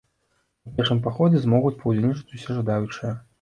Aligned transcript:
У 0.71 0.71
пешым 0.79 1.01
паходзе 1.07 1.41
змогуць 1.43 1.73
паўдзельнічаць 1.83 2.33
усе 2.39 2.51
жадаючыя. 2.63 3.13